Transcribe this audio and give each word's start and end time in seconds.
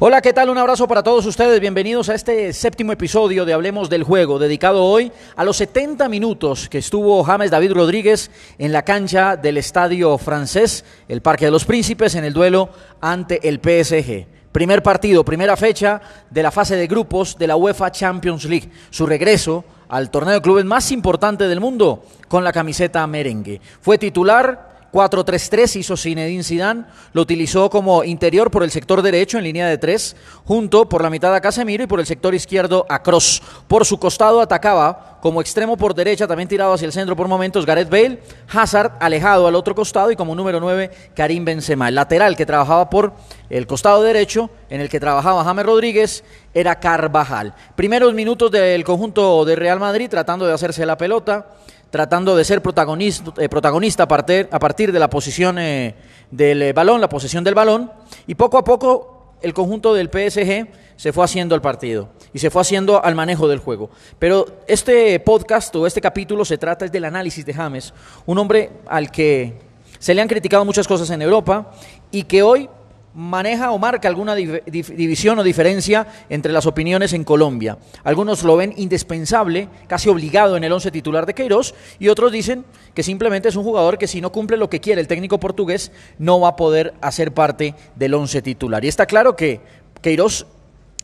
Hola, 0.00 0.20
¿qué 0.20 0.32
tal? 0.32 0.48
Un 0.48 0.58
abrazo 0.58 0.86
para 0.86 1.02
todos 1.02 1.26
ustedes. 1.26 1.58
Bienvenidos 1.58 2.08
a 2.08 2.14
este 2.14 2.52
séptimo 2.52 2.92
episodio 2.92 3.44
de 3.44 3.52
Hablemos 3.52 3.90
del 3.90 4.04
Juego, 4.04 4.38
dedicado 4.38 4.84
hoy 4.84 5.10
a 5.34 5.42
los 5.42 5.56
70 5.56 6.08
minutos 6.08 6.68
que 6.68 6.78
estuvo 6.78 7.24
James 7.24 7.50
David 7.50 7.72
Rodríguez 7.72 8.30
en 8.58 8.70
la 8.70 8.84
cancha 8.84 9.36
del 9.36 9.56
estadio 9.56 10.16
francés, 10.16 10.84
el 11.08 11.20
Parque 11.20 11.46
de 11.46 11.50
los 11.50 11.64
Príncipes, 11.64 12.14
en 12.14 12.22
el 12.22 12.32
duelo 12.32 12.68
ante 13.00 13.48
el 13.48 13.56
PSG. 13.56 14.28
Primer 14.52 14.84
partido, 14.84 15.24
primera 15.24 15.56
fecha 15.56 16.00
de 16.30 16.44
la 16.44 16.52
fase 16.52 16.76
de 16.76 16.86
grupos 16.86 17.36
de 17.36 17.48
la 17.48 17.56
UEFA 17.56 17.90
Champions 17.90 18.44
League. 18.44 18.70
Su 18.90 19.04
regreso 19.04 19.64
al 19.88 20.12
torneo 20.12 20.34
de 20.34 20.42
clubes 20.42 20.64
más 20.64 20.92
importante 20.92 21.48
del 21.48 21.58
mundo 21.58 22.04
con 22.28 22.44
la 22.44 22.52
camiseta 22.52 23.04
merengue. 23.08 23.60
Fue 23.80 23.98
titular 23.98 24.77
4-3-3 24.92 25.76
hizo 25.76 25.96
Zinedine 25.96 26.42
Zidane, 26.42 26.84
lo 27.12 27.22
utilizó 27.22 27.68
como 27.68 28.04
interior 28.04 28.50
por 28.50 28.62
el 28.62 28.70
sector 28.70 29.02
derecho 29.02 29.38
en 29.38 29.44
línea 29.44 29.66
de 29.66 29.78
tres, 29.78 30.16
junto 30.44 30.88
por 30.88 31.02
la 31.02 31.10
mitad 31.10 31.34
a 31.34 31.40
Casemiro 31.40 31.84
y 31.84 31.86
por 31.86 32.00
el 32.00 32.06
sector 32.06 32.34
izquierdo 32.34 32.86
a 32.88 33.02
Cross. 33.02 33.42
Por 33.66 33.84
su 33.84 33.98
costado 33.98 34.40
atacaba 34.40 35.18
como 35.20 35.40
extremo 35.40 35.76
por 35.76 35.94
derecha, 35.94 36.26
también 36.26 36.48
tirado 36.48 36.72
hacia 36.72 36.86
el 36.86 36.92
centro 36.92 37.16
por 37.16 37.28
momentos 37.28 37.66
Gareth 37.66 37.90
Bale, 37.90 38.22
Hazard 38.48 38.92
alejado 39.00 39.46
al 39.46 39.54
otro 39.56 39.74
costado 39.74 40.10
y 40.10 40.16
como 40.16 40.34
número 40.34 40.60
9 40.60 40.90
Karim 41.14 41.44
Benzema. 41.44 41.88
El 41.88 41.94
lateral 41.94 42.36
que 42.36 42.46
trabajaba 42.46 42.88
por 42.88 43.12
el 43.50 43.66
costado 43.66 44.02
derecho, 44.02 44.50
en 44.70 44.80
el 44.80 44.88
que 44.88 45.00
trabajaba 45.00 45.44
James 45.44 45.66
Rodríguez, 45.66 46.24
era 46.54 46.78
Carvajal. 46.78 47.54
Primeros 47.76 48.14
minutos 48.14 48.50
del 48.50 48.84
conjunto 48.84 49.44
de 49.44 49.56
Real 49.56 49.80
Madrid 49.80 50.08
tratando 50.08 50.46
de 50.46 50.52
hacerse 50.52 50.86
la 50.86 50.96
pelota 50.96 51.46
tratando 51.90 52.36
de 52.36 52.44
ser 52.44 52.62
protagonista, 52.62 53.32
eh, 53.38 53.48
protagonista 53.48 54.02
a, 54.04 54.08
partir, 54.08 54.48
a, 54.50 54.58
partir, 54.58 54.92
de 54.92 54.98
la 54.98 55.08
posición 55.08 55.58
eh, 55.58 55.94
del 56.30 56.62
eh, 56.62 56.72
balón, 56.72 57.00
la 57.00 57.08
posesión 57.08 57.44
del 57.44 57.54
balón, 57.54 57.90
y 58.26 58.34
poco 58.34 58.58
a 58.58 58.64
poco 58.64 59.36
el 59.40 59.54
conjunto 59.54 59.94
del 59.94 60.08
PSG 60.08 60.68
se 60.96 61.12
fue 61.12 61.24
haciendo 61.24 61.54
el 61.54 61.60
partido 61.60 62.08
y 62.32 62.40
se 62.40 62.50
fue 62.50 62.60
haciendo 62.60 63.02
al 63.02 63.14
manejo 63.14 63.48
del 63.48 63.60
juego. 63.60 63.90
Pero 64.18 64.46
este 64.66 65.18
podcast 65.20 65.74
o 65.76 65.86
este 65.86 66.00
capítulo 66.00 66.44
se 66.44 66.58
trata 66.58 66.86
del 66.86 67.04
análisis 67.04 67.46
de 67.46 67.54
James, 67.54 67.94
un 68.26 68.38
hombre 68.38 68.70
al 68.86 69.10
que 69.10 69.54
se 69.98 70.14
le 70.14 70.22
han 70.22 70.28
criticado 70.28 70.64
muchas 70.64 70.86
cosas 70.88 71.08
en 71.10 71.22
Europa 71.22 71.72
y 72.10 72.24
que 72.24 72.42
hoy 72.42 72.68
maneja 73.14 73.72
o 73.72 73.78
marca 73.78 74.08
alguna 74.08 74.34
división 74.34 75.38
o 75.38 75.42
diferencia 75.42 76.06
entre 76.28 76.52
las 76.52 76.66
opiniones 76.66 77.12
en 77.12 77.24
Colombia. 77.24 77.78
Algunos 78.04 78.42
lo 78.42 78.56
ven 78.56 78.74
indispensable, 78.76 79.68
casi 79.86 80.08
obligado 80.08 80.56
en 80.56 80.64
el 80.64 80.72
once 80.72 80.90
titular 80.90 81.26
de 81.26 81.34
Queiroz, 81.34 81.74
y 81.98 82.08
otros 82.08 82.32
dicen 82.32 82.64
que 82.94 83.02
simplemente 83.02 83.48
es 83.48 83.56
un 83.56 83.64
jugador 83.64 83.98
que 83.98 84.06
si 84.06 84.20
no 84.20 84.30
cumple 84.32 84.56
lo 84.56 84.70
que 84.70 84.80
quiere 84.80 85.00
el 85.00 85.08
técnico 85.08 85.40
portugués, 85.40 85.90
no 86.18 86.40
va 86.40 86.48
a 86.50 86.56
poder 86.56 86.94
hacer 87.00 87.32
parte 87.32 87.74
del 87.96 88.14
once 88.14 88.42
titular. 88.42 88.84
Y 88.84 88.88
está 88.88 89.06
claro 89.06 89.36
que 89.36 89.60
Queiroz 90.00 90.46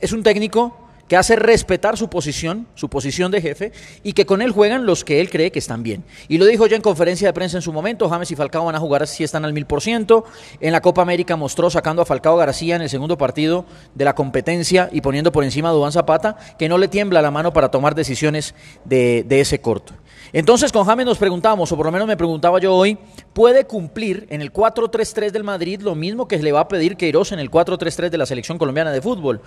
es 0.00 0.12
un 0.12 0.22
técnico 0.22 0.83
que 1.08 1.16
hace 1.16 1.36
respetar 1.36 1.96
su 1.96 2.08
posición, 2.08 2.66
su 2.74 2.88
posición 2.88 3.30
de 3.30 3.40
jefe, 3.40 3.72
y 4.02 4.12
que 4.12 4.26
con 4.26 4.42
él 4.42 4.52
juegan 4.52 4.86
los 4.86 5.04
que 5.04 5.20
él 5.20 5.30
cree 5.30 5.50
que 5.50 5.58
están 5.58 5.82
bien. 5.82 6.04
Y 6.28 6.38
lo 6.38 6.46
dijo 6.46 6.66
ya 6.66 6.76
en 6.76 6.82
conferencia 6.82 7.28
de 7.28 7.32
prensa 7.32 7.58
en 7.58 7.62
su 7.62 7.72
momento, 7.72 8.08
James 8.08 8.30
y 8.30 8.36
Falcao 8.36 8.64
van 8.64 8.74
a 8.74 8.80
jugar 8.80 9.06
si 9.06 9.24
están 9.24 9.44
al 9.44 9.52
mil 9.52 9.66
por 9.66 9.82
ciento. 9.82 10.24
En 10.60 10.72
la 10.72 10.80
Copa 10.80 11.02
América 11.02 11.36
mostró 11.36 11.70
sacando 11.70 12.02
a 12.02 12.04
Falcao 12.04 12.36
García 12.36 12.76
en 12.76 12.82
el 12.82 12.88
segundo 12.88 13.18
partido 13.18 13.66
de 13.94 14.04
la 14.04 14.14
competencia 14.14 14.88
y 14.92 15.00
poniendo 15.00 15.32
por 15.32 15.44
encima 15.44 15.68
a 15.68 15.72
Dubán 15.72 15.92
Zapata, 15.92 16.36
que 16.58 16.68
no 16.68 16.78
le 16.78 16.88
tiembla 16.88 17.22
la 17.22 17.30
mano 17.30 17.52
para 17.52 17.70
tomar 17.70 17.94
decisiones 17.94 18.54
de, 18.84 19.26
ese 19.28 19.60
corto. 19.60 19.94
Entonces 20.32 20.72
con 20.72 20.84
James 20.84 21.06
nos 21.06 21.18
preguntamos, 21.18 21.70
o 21.70 21.76
por 21.76 21.86
lo 21.86 21.92
menos 21.92 22.08
me 22.08 22.16
preguntaba 22.16 22.58
yo 22.58 22.74
hoy, 22.74 22.98
¿puede 23.32 23.66
cumplir 23.66 24.26
en 24.30 24.40
el 24.40 24.52
4-3-3 24.52 25.30
del 25.32 25.44
Madrid 25.44 25.80
lo 25.82 25.94
mismo 25.94 26.26
que 26.28 26.38
le 26.38 26.52
va 26.52 26.60
a 26.60 26.68
pedir 26.68 26.96
Queiroz 26.96 27.32
en 27.32 27.38
el 27.38 27.50
4-3-3 27.50 28.10
de 28.10 28.18
la 28.18 28.26
selección 28.26 28.58
colombiana 28.58 28.90
de 28.90 29.02
fútbol? 29.02 29.42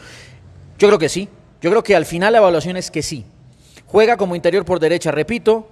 Yo 0.78 0.88
creo 0.88 1.00
que 1.00 1.10
sí. 1.10 1.28
Yo 1.62 1.70
creo 1.70 1.84
que 1.84 1.96
al 1.96 2.06
final 2.06 2.34
la 2.34 2.40
evaluación 2.40 2.78
es 2.78 2.92
que 2.92 3.02
sí. 3.02 3.26
Juega 3.88 4.18
como 4.18 4.36
interior 4.36 4.66
por 4.66 4.80
derecha, 4.80 5.12
repito, 5.12 5.70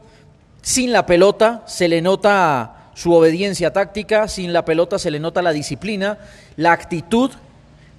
sin 0.62 0.92
la 0.92 1.06
pelota 1.06 1.64
se 1.68 1.88
le 1.88 2.02
nota 2.02 2.90
su 2.96 3.14
obediencia 3.14 3.74
táctica, 3.74 4.28
sin 4.28 4.54
la 4.54 4.66
pelota 4.66 4.98
se 4.98 5.12
le 5.12 5.20
nota 5.20 5.42
la 5.42 5.52
disciplina, 5.52 6.18
la 6.56 6.72
actitud 6.72 7.32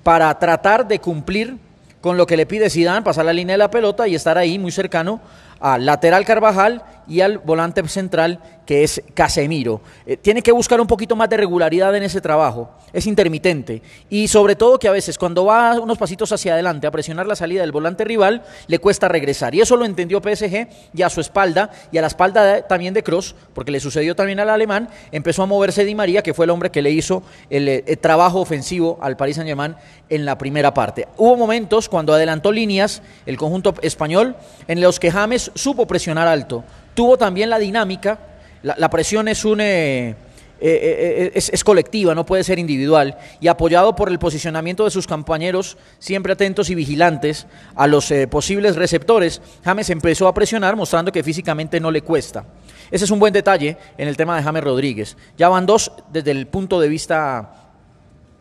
para 0.03 0.37
tratar 0.39 0.89
de 0.89 0.99
cumplir 0.99 1.59
con 2.01 2.17
lo 2.17 2.27
que 2.27 2.37
le 2.37 2.47
pide 2.47 2.71
Zidane, 2.71 3.03
pasar 3.03 3.25
la 3.25 3.33
línea 3.33 3.55
de 3.55 3.59
la 3.59 3.71
pelota 3.71 4.09
y 4.09 4.15
estar 4.15 4.39
ahí 4.39 4.59
muy 4.59 4.73
cercano 4.73 5.21
al 5.61 5.85
lateral 5.85 6.25
Carvajal 6.25 6.83
y 7.07 7.21
al 7.21 7.39
volante 7.39 7.87
central 7.89 8.41
que 8.67 8.83
es 8.83 9.01
Casemiro. 9.15 9.81
Eh, 10.05 10.17
tiene 10.17 10.43
que 10.43 10.53
buscar 10.53 10.81
un 10.81 10.87
poquito 10.87 11.17
más 11.17 11.31
de 11.31 11.37
regularidad 11.37 11.95
en 11.95 12.03
ese 12.03 12.21
trabajo, 12.21 12.71
es 12.93 13.07
intermitente 13.07 13.81
y 14.11 14.29
sobre 14.29 14.57
todo 14.57 14.79
que 14.79 14.89
a 14.89 14.93
veces 14.93 15.17
cuando 15.17 15.45
va 15.45 15.79
unos 15.81 15.97
pasitos 15.97 16.33
hacia 16.33 16.55
adelante 16.55 16.87
a 16.87 16.91
presionar 16.91 17.27
la 17.27 17.37
salida 17.37 17.61
del 17.61 17.73
volante 17.73 18.05
rival 18.05 18.43
le 18.67 18.79
cuesta 18.79 19.09
regresar 19.09 19.55
y 19.55 19.61
eso 19.61 19.77
lo 19.77 19.85
entendió 19.85 20.21
PSG 20.21 20.69
y 20.93 21.03
a 21.03 21.09
su 21.09 21.21
espalda 21.21 21.71
y 21.93 21.99
a 21.99 22.01
la 22.01 22.09
espalda 22.09 22.67
también 22.67 22.93
de 22.93 23.03
Cross, 23.03 23.35
porque 23.55 23.71
le 23.71 23.81
sucedió 23.81 24.17
también 24.17 24.41
al 24.41 24.51
alemán, 24.51 24.89
empezó 25.13 25.45
a 25.45 25.47
moverse 25.47 25.85
Di 25.85 25.95
María, 25.95 26.23
que 26.23 26.35
fue 26.35 26.45
el 26.45 26.51
hombre 26.51 26.71
que 26.71 26.83
le 26.83 26.91
hizo 26.91 27.23
el, 27.49 27.69
el 27.69 27.85
eh, 27.87 27.97
trabajo 27.97 28.41
ofensivo 28.41 28.99
al 29.01 29.17
Paris 29.17 29.37
Saint-Germain 29.37 29.77
en 30.09 30.25
la 30.25 30.37
primera 30.39 30.75
parte. 30.75 31.07
Hubo 31.17 31.37
momentos 31.37 31.89
cuando 31.89 32.13
adelantó 32.13 32.51
líneas 32.51 33.03
el 33.27 33.37
conjunto 33.37 33.75
español 33.83 34.37
en 34.67 34.81
los 34.81 34.99
que 34.99 35.11
James 35.11 35.53
supo 35.55 35.87
presionar 35.87 36.27
alto, 36.27 36.65
tuvo 36.95 37.17
también 37.17 37.51
la 37.51 37.59
dinámica, 37.59 38.19
la, 38.77 38.91
presión 38.91 39.29
es 39.29 39.45
un... 39.45 39.61
Eh, 39.61 40.17
eh, 40.59 41.31
eh, 41.35 41.53
es, 41.53 41.63
colectiva, 41.63 42.15
no 42.15 42.25
puede 42.25 42.43
ser 42.43 42.59
individual, 42.59 43.19
y 43.41 43.49
apoyado 43.49 43.95
por 43.95 44.09
el 44.09 44.19
posicionamiento 44.19 44.85
de 44.85 44.91
sus 44.91 45.07
compañeros, 45.07 45.77
siempre 45.99 46.33
atentos 46.33 46.71
y 46.71 46.75
vigilantes 46.75 47.47
a 47.75 47.87
los 47.87 48.11
posibles 48.31 48.75
receptores, 48.75 49.43
James 49.63 49.91
empezó 49.91 50.27
a 50.27 50.33
presionar 50.33 50.75
mostrando 50.75 51.13
que 51.13 51.23
físicamente 51.23 51.79
no 51.79 51.91
le 51.91 52.01
cuesta. 52.01 52.47
Ese 52.91 53.05
es 53.05 53.11
un 53.11 53.19
buen 53.19 53.35
detalle 53.35 53.77
en 53.99 54.09
el 54.09 54.17
tema 54.17 54.35
de 54.35 54.43
James 54.43 54.65
Rodríguez. 54.65 55.17
Ya 55.37 55.51
van 55.51 55.67
dos 55.67 55.93
desde 56.11 56.31
el 56.31 56.47
punto 56.47 56.81
de 56.81 56.89
vista 56.89 57.67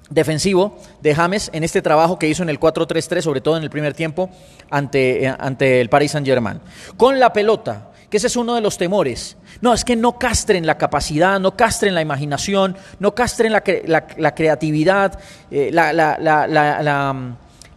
defensivo 0.09 0.79
de 1.01 1.15
James 1.15 1.49
en 1.53 1.65
este 1.65 1.81
trabajo 1.81 2.17
que 2.17 2.29
hizo 2.29 2.43
en 2.43 2.49
el 2.49 2.59
4-3-3, 2.61 3.21
sobre 3.21 3.41
todo 3.41 3.57
en 3.57 3.63
el 3.63 3.69
primer 3.69 3.93
tiempo 3.93 4.29
ante, 4.69 5.27
ante 5.27 5.81
el 5.81 5.89
Paris 5.89 6.11
Saint-Germain. 6.11 6.61
Con 6.95 7.19
la 7.19 7.33
pelota, 7.33 7.89
ese 8.15 8.27
es 8.27 8.35
uno 8.35 8.55
de 8.55 8.61
los 8.61 8.77
temores. 8.77 9.37
No, 9.61 9.73
es 9.73 9.85
que 9.85 9.95
no 9.95 10.17
castren 10.19 10.65
la 10.65 10.77
capacidad, 10.77 11.39
no 11.39 11.55
castren 11.55 11.95
la 11.95 12.01
imaginación, 12.01 12.75
no 12.99 13.15
castren 13.15 13.51
la, 13.51 13.61
creatividad, 13.61 15.19
eh, 15.49 15.71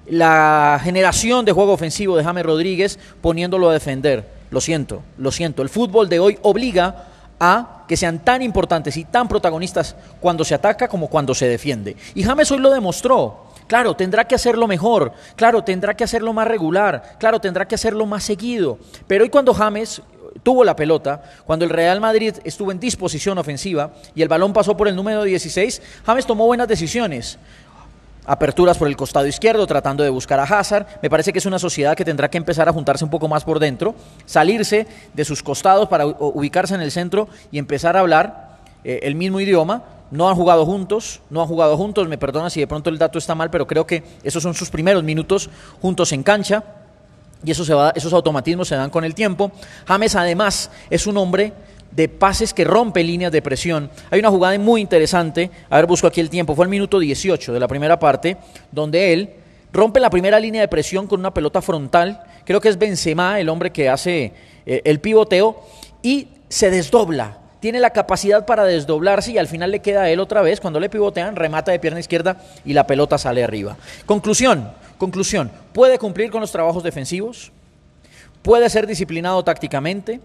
la, 0.06 0.80
generación 0.82 1.44
de 1.44 1.52
juego 1.52 1.72
ofensivo 1.72 2.16
de 2.16 2.24
James 2.24 2.44
Rodríguez 2.44 2.98
poniéndolo 3.20 3.70
a 3.70 3.72
defender. 3.72 4.38
Lo 4.50 4.60
siento, 4.60 5.02
lo 5.18 5.30
siento. 5.30 5.62
El 5.62 5.68
fútbol 5.68 6.08
de 6.08 6.20
hoy 6.20 6.38
obliga 6.42 7.04
a 7.40 7.84
que 7.86 7.96
sean 7.96 8.18
tan 8.20 8.42
importantes 8.42 8.96
y 8.96 9.04
tan 9.04 9.28
protagonistas 9.28 9.96
cuando 10.20 10.44
se 10.44 10.54
ataca 10.54 10.88
como 10.88 11.08
cuando 11.08 11.34
se 11.34 11.48
defiende. 11.48 11.96
Y 12.14 12.22
James 12.22 12.50
hoy 12.50 12.58
lo 12.58 12.70
demostró. 12.70 13.48
Claro, 13.68 13.94
tendrá 13.94 14.26
que 14.26 14.34
hacerlo 14.34 14.66
mejor, 14.66 15.12
claro, 15.36 15.62
tendrá 15.62 15.94
que 15.94 16.02
hacerlo 16.02 16.32
más 16.32 16.48
regular, 16.48 17.16
claro, 17.18 17.38
tendrá 17.38 17.68
que 17.68 17.74
hacerlo 17.74 18.06
más 18.06 18.24
seguido. 18.24 18.78
Pero 19.06 19.24
hoy 19.24 19.30
cuando 19.30 19.52
James 19.52 20.00
tuvo 20.42 20.64
la 20.64 20.76
pelota, 20.76 21.22
cuando 21.44 21.64
el 21.64 21.70
Real 21.70 22.00
Madrid 22.00 22.34
estuvo 22.44 22.72
en 22.72 22.80
disposición 22.80 23.38
ofensiva 23.38 23.92
y 24.14 24.22
el 24.22 24.28
balón 24.28 24.52
pasó 24.52 24.76
por 24.76 24.88
el 24.88 24.96
número 24.96 25.22
16, 25.22 25.82
James 26.04 26.26
tomó 26.26 26.46
buenas 26.46 26.68
decisiones. 26.68 27.38
Aperturas 28.26 28.76
por 28.76 28.88
el 28.88 28.96
costado 28.96 29.26
izquierdo, 29.26 29.66
tratando 29.66 30.04
de 30.04 30.10
buscar 30.10 30.38
a 30.38 30.42
Hazard. 30.42 30.86
Me 31.00 31.08
parece 31.08 31.32
que 31.32 31.38
es 31.38 31.46
una 31.46 31.58
sociedad 31.58 31.96
que 31.96 32.04
tendrá 32.04 32.28
que 32.28 32.36
empezar 32.36 32.68
a 32.68 32.74
juntarse 32.74 33.02
un 33.02 33.10
poco 33.10 33.26
más 33.26 33.42
por 33.42 33.58
dentro, 33.58 33.94
salirse 34.26 34.86
de 35.14 35.24
sus 35.24 35.42
costados 35.42 35.88
para 35.88 36.04
ubicarse 36.04 36.74
en 36.74 36.82
el 36.82 36.90
centro 36.90 37.28
y 37.50 37.58
empezar 37.58 37.96
a 37.96 38.00
hablar 38.00 38.58
eh, 38.84 39.00
el 39.04 39.14
mismo 39.14 39.40
idioma. 39.40 39.82
No 40.10 40.28
han 40.28 40.34
jugado 40.34 40.66
juntos, 40.66 41.22
no 41.30 41.40
han 41.40 41.48
jugado 41.48 41.76
juntos, 41.78 42.06
me 42.06 42.18
perdona 42.18 42.50
si 42.50 42.60
de 42.60 42.66
pronto 42.66 42.90
el 42.90 42.98
dato 42.98 43.18
está 43.18 43.34
mal, 43.34 43.48
pero 43.48 43.66
creo 43.66 43.86
que 43.86 44.02
esos 44.22 44.42
son 44.42 44.52
sus 44.52 44.68
primeros 44.68 45.02
minutos 45.02 45.48
juntos 45.80 46.12
en 46.12 46.22
cancha 46.22 46.64
y 47.44 47.50
esos 47.50 48.12
automatismos 48.12 48.68
se 48.68 48.76
dan 48.76 48.90
con 48.90 49.04
el 49.04 49.14
tiempo. 49.14 49.52
James 49.86 50.14
además 50.16 50.70
es 50.90 51.06
un 51.06 51.16
hombre 51.16 51.52
de 51.90 52.08
pases 52.08 52.52
que 52.52 52.64
rompe 52.64 53.02
líneas 53.02 53.32
de 53.32 53.42
presión. 53.42 53.90
Hay 54.10 54.20
una 54.20 54.30
jugada 54.30 54.58
muy 54.58 54.80
interesante, 54.80 55.50
a 55.70 55.76
ver, 55.76 55.86
busco 55.86 56.06
aquí 56.06 56.20
el 56.20 56.30
tiempo, 56.30 56.54
fue 56.54 56.64
el 56.64 56.70
minuto 56.70 56.98
18 56.98 57.52
de 57.52 57.60
la 57.60 57.68
primera 57.68 57.98
parte, 57.98 58.36
donde 58.70 59.12
él 59.12 59.30
rompe 59.72 60.00
la 60.00 60.10
primera 60.10 60.38
línea 60.40 60.60
de 60.60 60.68
presión 60.68 61.06
con 61.06 61.20
una 61.20 61.32
pelota 61.32 61.62
frontal, 61.62 62.22
creo 62.44 62.60
que 62.60 62.68
es 62.68 62.78
Benzema 62.78 63.40
el 63.40 63.48
hombre 63.48 63.70
que 63.70 63.88
hace 63.88 64.32
eh, 64.66 64.82
el 64.84 65.00
pivoteo, 65.00 65.62
y 66.02 66.28
se 66.48 66.70
desdobla, 66.70 67.37
tiene 67.60 67.80
la 67.80 67.90
capacidad 67.90 68.46
para 68.46 68.64
desdoblarse 68.64 69.32
y 69.32 69.38
al 69.38 69.48
final 69.48 69.70
le 69.70 69.80
queda 69.80 70.02
a 70.02 70.10
él 70.10 70.20
otra 70.20 70.42
vez, 70.42 70.60
cuando 70.60 70.80
le 70.80 70.88
pivotean, 70.88 71.36
remata 71.36 71.72
de 71.72 71.78
pierna 71.78 72.00
izquierda 72.00 72.36
y 72.64 72.72
la 72.72 72.86
pelota 72.86 73.18
sale 73.18 73.42
arriba. 73.42 73.76
Conclusión, 74.06 74.70
Conclusión, 74.98 75.50
puede 75.72 75.96
cumplir 75.96 76.28
con 76.28 76.40
los 76.40 76.50
trabajos 76.50 76.82
defensivos, 76.82 77.52
puede 78.42 78.68
ser 78.68 78.84
disciplinado 78.84 79.44
tácticamente, 79.44 80.20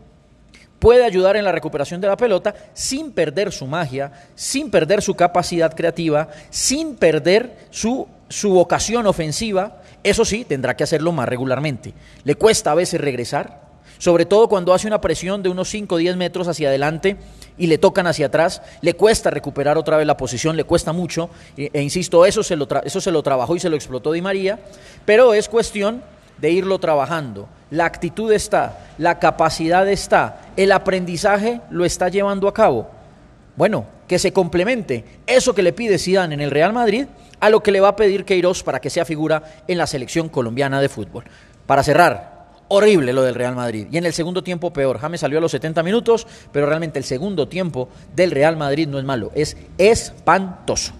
puede 0.80 1.06
ayudar 1.06 1.38
en 1.38 1.46
la 1.46 1.52
recuperación 1.52 2.02
de 2.02 2.08
la 2.08 2.18
pelota 2.18 2.56
sin 2.74 3.12
perder 3.12 3.52
su 3.52 3.68
magia, 3.68 4.12
sin 4.34 4.72
perder 4.72 5.04
su 5.04 5.14
capacidad 5.14 5.76
creativa, 5.76 6.28
sin 6.50 6.96
perder 6.96 7.68
su 7.70 8.08
su 8.34 8.50
vocación 8.50 9.06
ofensiva, 9.06 9.84
eso 10.02 10.26
sí, 10.26 10.44
tendrá 10.44 10.76
que 10.76 10.84
hacerlo 10.84 11.12
más 11.12 11.30
regularmente. 11.30 11.94
Le 12.24 12.34
cuesta 12.34 12.72
a 12.72 12.76
veces 12.76 13.00
regresar, 13.00 13.63
sobre 13.98 14.26
todo 14.26 14.48
cuando 14.48 14.74
hace 14.74 14.88
una 14.88 15.02
presión 15.02 15.44
de 15.44 15.50
unos 15.50 15.70
5 15.70 15.96
o 15.96 15.98
10 15.98 16.18
metros 16.18 16.48
hacia 16.48 16.70
adelante 16.70 17.18
y 17.58 17.68
le 17.68 17.78
tocan 17.78 18.08
hacia 18.08 18.28
atrás, 18.28 18.62
le 18.82 18.96
cuesta 18.96 19.30
recuperar 19.30 19.78
otra 19.78 19.98
vez 19.98 20.08
la 20.08 20.18
posición, 20.18 20.58
le 20.58 20.64
cuesta 20.64 20.94
mucho, 20.94 21.30
e, 21.58 21.70
e 21.74 21.82
insisto, 21.82 22.26
eso 22.26 22.44
se, 22.44 22.56
lo 22.56 22.68
eso 22.84 23.02
se 23.02 23.12
lo 23.12 23.24
trabajó 23.24 23.56
y 23.56 23.60
se 23.60 23.70
lo 23.70 23.76
explotó 23.76 24.12
Di 24.12 24.22
María, 24.22 24.60
pero 25.06 25.34
es 25.34 25.50
cuestión 25.50 26.04
de 26.38 26.52
irlo 26.52 26.80
trabajando. 26.80 27.48
La 27.72 27.86
actitud 27.86 28.32
está, 28.32 28.80
la 28.98 29.20
capacidad 29.20 29.88
está, 29.88 30.42
el 30.58 30.72
aprendizaje 30.72 31.62
lo 31.70 31.86
está 31.86 32.10
llevando 32.10 32.48
a 32.48 32.54
cabo. 32.54 32.90
Bueno, 33.56 33.86
que 34.08 34.20
se 34.20 34.34
complemente 34.34 35.06
eso 35.26 35.54
que 35.56 35.64
le 35.64 35.74
pide 35.74 35.98
Zidane 35.98 36.34
en 36.34 36.42
el 36.42 36.52
Real 36.52 36.74
Madrid 36.74 37.06
a 37.40 37.50
lo 37.50 37.62
que 37.62 37.72
le 37.72 37.82
va 37.82 37.90
a 37.90 37.96
pedir 37.96 38.26
Queiroz 38.26 38.64
para 38.64 38.80
que 38.80 38.90
sea 38.90 39.06
figura 39.06 39.44
en 39.68 39.78
la 39.78 39.88
selección 39.88 40.30
colombiana 40.30 40.82
de 40.82 40.90
fútbol. 40.90 41.26
Para 41.66 41.84
cerrar, 41.84 42.33
horrible 42.74 43.14
lo 43.14 43.24
del 43.24 43.36
Real 43.36 43.56
Madrid. 43.56 43.88
Y 43.92 43.98
en 43.98 44.06
el 44.06 44.14
segundo 44.14 44.44
tiempo 44.44 44.74
peor. 44.74 44.98
James 44.98 45.22
salió 45.22 45.38
a 45.38 45.42
los 45.42 45.52
70 45.52 45.84
minutos, 45.84 46.28
pero 46.52 46.66
realmente 46.66 46.98
el 47.00 47.06
segundo 47.06 47.48
tiempo 47.48 47.90
del 48.16 48.32
Real 48.32 48.58
Madrid 48.58 48.88
no 48.88 48.98
es 48.98 49.06
malo, 49.06 49.32
es 49.36 49.56
espantoso. 49.78 50.94